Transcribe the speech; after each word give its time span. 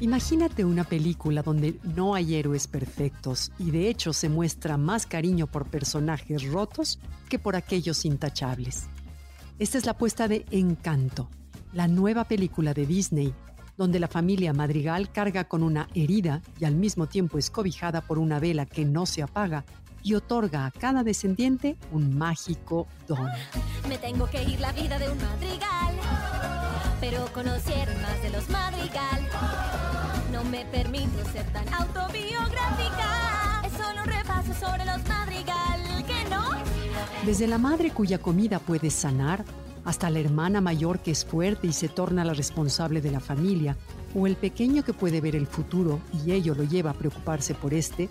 Imagínate 0.00 0.64
una 0.64 0.84
película 0.84 1.42
donde 1.42 1.80
no 1.82 2.14
hay 2.14 2.34
héroes 2.34 2.66
perfectos 2.66 3.50
y 3.58 3.70
de 3.70 3.88
hecho 3.88 4.12
se 4.12 4.28
muestra 4.28 4.76
más 4.76 5.06
cariño 5.06 5.46
por 5.46 5.70
personajes 5.70 6.46
rotos 6.50 6.98
que 7.30 7.38
por 7.38 7.56
aquellos 7.56 8.04
intachables. 8.04 8.88
Esta 9.58 9.78
es 9.78 9.86
la 9.86 9.92
apuesta 9.92 10.28
de 10.28 10.44
Encanto, 10.50 11.30
la 11.72 11.88
nueva 11.88 12.24
película 12.24 12.74
de 12.74 12.84
Disney, 12.84 13.32
donde 13.78 13.98
la 13.98 14.08
familia 14.08 14.52
Madrigal 14.52 15.10
carga 15.10 15.44
con 15.44 15.62
una 15.62 15.88
herida 15.94 16.42
y 16.60 16.66
al 16.66 16.74
mismo 16.74 17.06
tiempo 17.06 17.38
es 17.38 17.50
cobijada 17.50 18.02
por 18.02 18.18
una 18.18 18.38
vela 18.38 18.66
que 18.66 18.84
no 18.84 19.06
se 19.06 19.22
apaga 19.22 19.64
y 20.02 20.14
otorga 20.14 20.66
a 20.66 20.70
cada 20.70 21.04
descendiente 21.04 21.76
un 21.90 22.16
mágico 22.16 22.86
don. 23.08 23.30
Me 23.88 23.96
tengo 23.96 24.26
que 24.28 24.42
ir 24.42 24.60
la 24.60 24.72
vida 24.72 24.98
de 24.98 25.10
un 25.10 25.18
madrigal. 25.18 25.94
Pero 27.00 27.26
conocieron 27.32 28.00
más 28.02 28.22
de 28.22 28.30
los 28.30 28.48
madrigal. 28.48 29.15
Autobiográfica. 31.78 33.62
Es 33.66 33.72
solo 33.72 34.02
un 34.02 34.08
repaso 34.08 34.54
sobre 34.54 34.84
los 34.84 35.06
madrigal. 35.06 36.04
¿Que 36.06 36.30
no? 36.30 36.44
Desde 37.24 37.46
la 37.46 37.58
madre 37.58 37.90
cuya 37.90 38.18
comida 38.18 38.58
puede 38.58 38.90
sanar, 38.90 39.44
hasta 39.84 40.08
la 40.10 40.20
hermana 40.20 40.60
mayor 40.60 41.00
que 41.00 41.10
es 41.10 41.24
fuerte 41.24 41.66
y 41.66 41.72
se 41.72 41.88
torna 41.88 42.24
la 42.24 42.32
responsable 42.32 43.00
de 43.00 43.10
la 43.10 43.20
familia, 43.20 43.76
o 44.14 44.26
el 44.26 44.36
pequeño 44.36 44.82
que 44.82 44.94
puede 44.94 45.20
ver 45.20 45.36
el 45.36 45.46
futuro 45.46 46.00
y 46.24 46.32
ello 46.32 46.54
lo 46.54 46.64
lleva 46.64 46.90
a 46.90 46.94
preocuparse 46.94 47.54
por 47.54 47.74
este, 47.74 48.08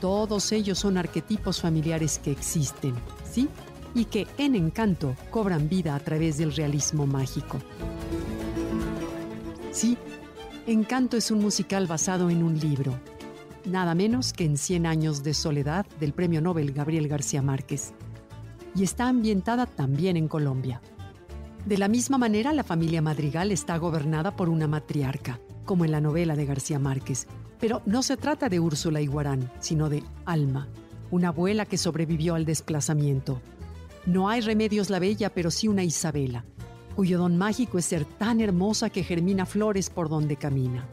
todos 0.00 0.52
ellos 0.52 0.78
son 0.78 0.98
arquetipos 0.98 1.60
familiares 1.60 2.18
que 2.18 2.30
existen, 2.30 2.94
¿sí? 3.30 3.48
Y 3.94 4.06
que 4.06 4.26
en 4.38 4.54
encanto 4.54 5.16
cobran 5.30 5.68
vida 5.68 5.94
a 5.94 6.00
través 6.00 6.38
del 6.38 6.54
realismo 6.54 7.06
mágico. 7.06 7.58
Sí, 9.70 9.96
Encanto 10.66 11.16
es 11.16 11.32
un 11.32 11.40
musical 11.40 11.88
basado 11.88 12.30
en 12.30 12.44
un 12.44 12.56
libro, 12.56 12.94
nada 13.64 13.96
menos 13.96 14.32
que 14.32 14.44
en 14.44 14.56
100 14.56 14.86
años 14.86 15.24
de 15.24 15.34
soledad 15.34 15.84
del 15.98 16.12
premio 16.12 16.40
Nobel 16.40 16.72
Gabriel 16.72 17.08
García 17.08 17.42
Márquez, 17.42 17.92
y 18.76 18.84
está 18.84 19.08
ambientada 19.08 19.66
también 19.66 20.16
en 20.16 20.28
Colombia. 20.28 20.80
De 21.66 21.78
la 21.78 21.88
misma 21.88 22.16
manera, 22.16 22.52
la 22.52 22.62
familia 22.62 23.02
Madrigal 23.02 23.50
está 23.50 23.76
gobernada 23.76 24.36
por 24.36 24.48
una 24.48 24.68
matriarca, 24.68 25.40
como 25.64 25.84
en 25.84 25.90
la 25.90 26.00
novela 26.00 26.36
de 26.36 26.46
García 26.46 26.78
Márquez, 26.78 27.26
pero 27.58 27.82
no 27.84 28.04
se 28.04 28.16
trata 28.16 28.48
de 28.48 28.60
Úrsula 28.60 29.00
Iguarán, 29.00 29.50
sino 29.58 29.88
de 29.88 30.04
Alma, 30.26 30.68
una 31.10 31.28
abuela 31.28 31.66
que 31.66 31.76
sobrevivió 31.76 32.36
al 32.36 32.44
desplazamiento. 32.44 33.40
No 34.06 34.28
hay 34.28 34.40
remedios 34.40 34.90
la 34.90 35.00
bella, 35.00 35.34
pero 35.34 35.50
sí 35.50 35.66
una 35.66 35.82
Isabela, 35.82 36.44
cuyo 36.94 37.18
don 37.18 37.36
mágico 37.36 37.78
es 37.78 37.86
ser 37.86 38.04
tan 38.04 38.40
hermosa 38.40 38.90
que 38.90 39.04
germina 39.04 39.46
flores 39.46 39.90
por 39.90 40.08
donde 40.08 40.36
camina. 40.36 40.86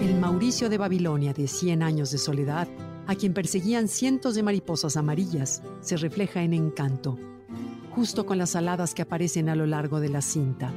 El 0.00 0.18
Mauricio 0.18 0.68
de 0.68 0.78
Babilonia 0.78 1.32
de 1.32 1.46
100 1.46 1.82
años 1.82 2.10
de 2.10 2.18
soledad, 2.18 2.68
a 3.06 3.14
quien 3.14 3.34
perseguían 3.34 3.88
cientos 3.88 4.34
de 4.34 4.42
mariposas 4.42 4.96
amarillas, 4.96 5.62
se 5.80 5.96
refleja 5.96 6.42
en 6.42 6.54
encanto, 6.54 7.18
justo 7.94 8.26
con 8.26 8.38
las 8.38 8.56
aladas 8.56 8.94
que 8.94 9.02
aparecen 9.02 9.48
a 9.48 9.56
lo 9.56 9.66
largo 9.66 10.00
de 10.00 10.08
la 10.08 10.22
cinta. 10.22 10.72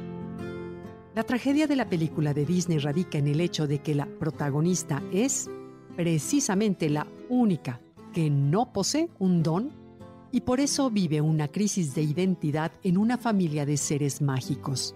La 1.14 1.24
tragedia 1.24 1.66
de 1.66 1.76
la 1.76 1.88
película 1.88 2.34
de 2.34 2.44
Disney 2.44 2.78
radica 2.78 3.16
en 3.18 3.26
el 3.26 3.40
hecho 3.40 3.66
de 3.66 3.78
que 3.78 3.94
la 3.94 4.06
protagonista 4.06 5.02
es 5.12 5.48
precisamente 5.96 6.90
la 6.90 7.06
única 7.30 7.80
que 8.12 8.28
no 8.28 8.72
posee 8.72 9.08
un 9.18 9.42
don 9.42 9.85
y 10.32 10.40
por 10.40 10.60
eso 10.60 10.90
vive 10.90 11.20
una 11.20 11.48
crisis 11.48 11.94
de 11.94 12.02
identidad 12.02 12.72
en 12.82 12.98
una 12.98 13.18
familia 13.18 13.64
de 13.64 13.76
seres 13.76 14.20
mágicos. 14.20 14.94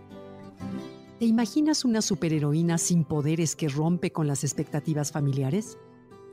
¿Te 1.18 1.26
imaginas 1.26 1.84
una 1.84 2.02
superheroína 2.02 2.78
sin 2.78 3.04
poderes 3.04 3.54
que 3.54 3.68
rompe 3.68 4.10
con 4.10 4.26
las 4.26 4.42
expectativas 4.42 5.12
familiares? 5.12 5.78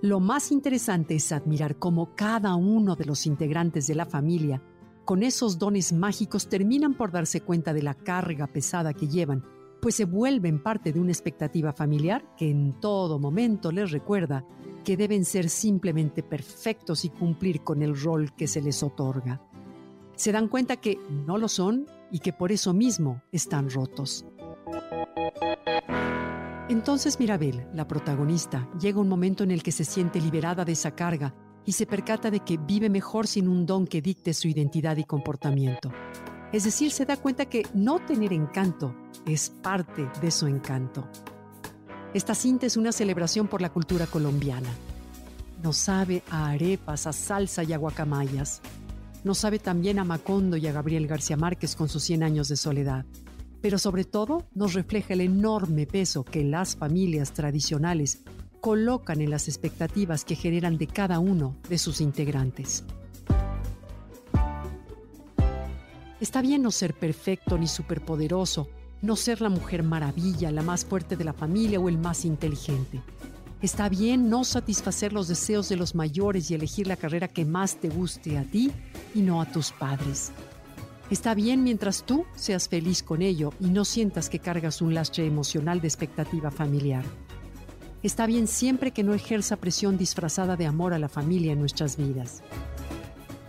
Lo 0.01 0.19
más 0.19 0.51
interesante 0.51 1.15
es 1.15 1.31
admirar 1.31 1.77
cómo 1.77 2.15
cada 2.15 2.55
uno 2.55 2.95
de 2.95 3.05
los 3.05 3.25
integrantes 3.25 3.87
de 3.87 3.95
la 3.95 4.05
familia, 4.05 4.61
con 5.05 5.23
esos 5.23 5.57
dones 5.57 5.91
mágicos, 5.91 6.47
terminan 6.47 6.93
por 6.93 7.11
darse 7.11 7.41
cuenta 7.41 7.73
de 7.73 7.81
la 7.81 7.95
carga 7.95 8.47
pesada 8.47 8.93
que 8.93 9.07
llevan, 9.07 9.43
pues 9.81 9.95
se 9.95 10.05
vuelven 10.05 10.61
parte 10.61 10.93
de 10.93 10.99
una 10.99 11.11
expectativa 11.11 11.73
familiar 11.73 12.23
que 12.37 12.49
en 12.49 12.79
todo 12.79 13.19
momento 13.19 13.71
les 13.71 13.91
recuerda 13.91 14.45
que 14.87 14.95
deben 14.95 15.25
ser 15.25 15.49
simplemente 15.49 16.23
perfectos 16.23 17.03
y 17.03 17.09
cumplir 17.09 17.61
con 17.61 17.81
el 17.81 18.01
rol 18.01 18.33
que 18.33 18.47
se 18.47 18.61
les 18.61 18.81
otorga. 18.83 19.41
Se 20.15 20.31
dan 20.31 20.47
cuenta 20.47 20.77
que 20.77 20.97
no 21.25 21.37
lo 21.37 21.49
son 21.49 21.87
y 22.09 22.19
que 22.19 22.31
por 22.31 22.53
eso 22.53 22.73
mismo 22.73 23.21
están 23.33 23.69
rotos. 23.69 24.25
Entonces 26.69 27.19
Mirabel, 27.19 27.67
la 27.73 27.85
protagonista, 27.85 28.69
llega 28.79 29.01
un 29.01 29.09
momento 29.09 29.43
en 29.43 29.51
el 29.51 29.61
que 29.61 29.73
se 29.73 29.83
siente 29.83 30.21
liberada 30.21 30.63
de 30.63 30.71
esa 30.71 30.95
carga 30.95 31.35
y 31.65 31.73
se 31.73 31.85
percata 31.85 32.31
de 32.31 32.39
que 32.39 32.55
vive 32.55 32.89
mejor 32.89 33.27
sin 33.27 33.49
un 33.49 33.65
don 33.65 33.87
que 33.87 34.01
dicte 34.01 34.33
su 34.33 34.47
identidad 34.47 34.95
y 34.95 35.03
comportamiento. 35.03 35.91
Es 36.53 36.63
decir, 36.63 36.91
se 36.91 37.05
da 37.05 37.17
cuenta 37.17 37.47
que 37.49 37.63
no 37.73 37.99
tener 38.05 38.31
encanto 38.31 38.95
es 39.25 39.49
parte 39.49 40.07
de 40.21 40.31
su 40.31 40.47
encanto. 40.47 41.09
Esta 42.17 42.33
cinta 42.33 42.65
es 42.65 42.77
una 42.77 42.91
celebración 42.91 43.47
por 43.47 43.61
la 43.61 43.69
cultura 43.69 44.07
colombiana. 44.07 44.71
Nos 45.61 45.77
sabe 45.77 46.23
a 46.31 46.47
arepas, 46.47 47.05
a 47.05 47.13
salsa 47.13 47.63
y 47.63 47.73
a 47.73 47.77
guacamayas. 47.77 48.59
Nos 49.23 49.37
sabe 49.37 49.59
también 49.59 49.99
a 49.99 50.03
Macondo 50.03 50.57
y 50.57 50.65
a 50.65 50.71
Gabriel 50.71 51.05
García 51.05 51.37
Márquez 51.37 51.75
con 51.75 51.89
sus 51.89 52.01
100 52.01 52.23
años 52.23 52.47
de 52.47 52.57
soledad. 52.57 53.05
Pero 53.61 53.77
sobre 53.77 54.03
todo 54.03 54.47
nos 54.55 54.73
refleja 54.73 55.13
el 55.13 55.21
enorme 55.21 55.85
peso 55.85 56.23
que 56.23 56.43
las 56.43 56.75
familias 56.75 57.33
tradicionales 57.33 58.23
colocan 58.61 59.21
en 59.21 59.29
las 59.29 59.47
expectativas 59.47 60.25
que 60.25 60.33
generan 60.33 60.79
de 60.79 60.87
cada 60.87 61.19
uno 61.19 61.55
de 61.69 61.77
sus 61.77 62.01
integrantes. 62.01 62.83
Está 66.19 66.41
bien 66.41 66.63
no 66.63 66.71
ser 66.71 66.95
perfecto 66.95 67.59
ni 67.59 67.67
superpoderoso, 67.67 68.69
no 69.01 69.15
ser 69.15 69.41
la 69.41 69.49
mujer 69.49 69.83
maravilla, 69.83 70.51
la 70.51 70.63
más 70.63 70.85
fuerte 70.85 71.15
de 71.15 71.23
la 71.23 71.33
familia 71.33 71.79
o 71.79 71.89
el 71.89 71.97
más 71.97 72.25
inteligente. 72.25 73.01
Está 73.61 73.89
bien 73.89 74.29
no 74.29 74.43
satisfacer 74.43 75.13
los 75.13 75.27
deseos 75.27 75.67
de 75.69 75.77
los 75.77 75.95
mayores 75.95 76.51
y 76.51 76.55
elegir 76.55 76.87
la 76.87 76.95
carrera 76.95 77.27
que 77.27 77.43
más 77.43 77.77
te 77.77 77.89
guste 77.89 78.37
a 78.37 78.43
ti 78.43 78.71
y 79.15 79.21
no 79.21 79.41
a 79.41 79.45
tus 79.45 79.71
padres. 79.71 80.31
Está 81.09 81.33
bien 81.33 81.63
mientras 81.63 82.03
tú 82.03 82.25
seas 82.35 82.67
feliz 82.67 83.01
con 83.01 83.21
ello 83.21 83.53
y 83.59 83.67
no 83.67 83.85
sientas 83.85 84.29
que 84.29 84.39
cargas 84.39 84.81
un 84.81 84.93
lastre 84.93 85.25
emocional 85.25 85.81
de 85.81 85.87
expectativa 85.87 86.51
familiar. 86.51 87.03
Está 88.03 88.27
bien 88.27 88.47
siempre 88.47 88.91
que 88.91 89.03
no 89.03 89.13
ejerza 89.13 89.55
presión 89.55 89.97
disfrazada 89.97 90.55
de 90.55 90.67
amor 90.67 90.93
a 90.93 90.99
la 90.99 91.09
familia 91.09 91.53
en 91.53 91.59
nuestras 91.59 91.97
vidas. 91.97 92.43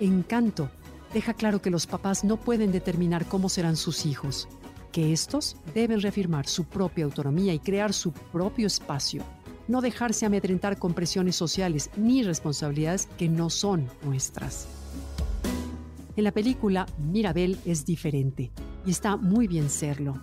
Encanto 0.00 0.70
deja 1.12 1.34
claro 1.34 1.60
que 1.60 1.70
los 1.70 1.86
papás 1.86 2.24
no 2.24 2.38
pueden 2.38 2.72
determinar 2.72 3.26
cómo 3.26 3.48
serán 3.48 3.76
sus 3.76 4.06
hijos, 4.06 4.48
que 4.92 5.12
estos 5.12 5.56
deben 5.74 6.00
reafirmar 6.00 6.46
su 6.46 6.64
propia 6.64 7.04
autonomía 7.04 7.54
y 7.54 7.58
crear 7.58 7.92
su 7.92 8.12
propio 8.12 8.66
espacio, 8.66 9.22
no 9.68 9.80
dejarse 9.80 10.26
amedrentar 10.26 10.78
con 10.78 10.94
presiones 10.94 11.36
sociales 11.36 11.90
ni 11.96 12.22
responsabilidades 12.22 13.06
que 13.18 13.28
no 13.28 13.50
son 13.50 13.88
nuestras. 14.02 14.68
En 16.16 16.24
la 16.24 16.32
película, 16.32 16.86
Mirabel 16.98 17.58
es 17.64 17.84
diferente 17.84 18.50
y 18.84 18.90
está 18.90 19.16
muy 19.16 19.46
bien 19.46 19.70
serlo. 19.70 20.20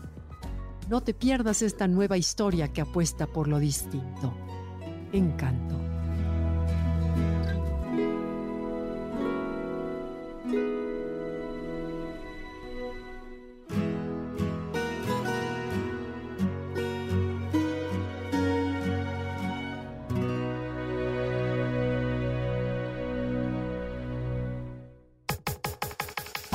No 0.90 1.02
te 1.02 1.14
pierdas 1.14 1.62
esta 1.62 1.88
nueva 1.88 2.18
historia 2.18 2.68
que 2.68 2.82
apuesta 2.82 3.28
por 3.28 3.48
lo 3.48 3.60
distinto. 3.60 4.34
Encanto. 5.14 5.76